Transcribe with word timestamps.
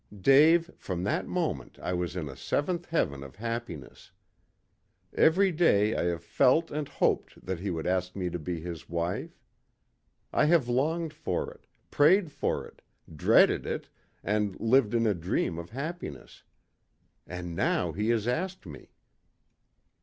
Dave, 0.21 0.71
from 0.79 1.03
that 1.03 1.27
moment 1.27 1.77
I 1.77 1.93
was 1.93 2.15
in 2.15 2.27
a 2.27 2.35
seventh 2.35 2.87
heaven 2.87 3.21
of 3.23 3.35
happiness. 3.35 4.09
Every 5.13 5.51
day 5.51 5.95
I 5.95 6.05
have 6.05 6.23
felt 6.23 6.71
and 6.71 6.87
hoped 6.87 7.45
that 7.45 7.59
he 7.59 7.69
would 7.69 7.85
ask 7.85 8.15
me 8.15 8.31
to 8.31 8.39
be 8.39 8.59
his 8.61 8.89
wife. 8.89 9.39
I 10.33 10.45
have 10.45 10.67
longed 10.67 11.13
for 11.13 11.51
it, 11.53 11.67
prayed 11.91 12.31
for 12.31 12.65
it, 12.65 12.81
dreaded 13.15 13.67
it, 13.67 13.89
and 14.23 14.59
lived 14.59 14.95
in 14.95 15.05
a 15.05 15.13
dream 15.13 15.59
of 15.59 15.69
happiness. 15.69 16.41
And 17.27 17.55
now 17.55 17.91
he 17.91 18.09
has 18.09 18.27
asked 18.27 18.65
me." 18.65 18.89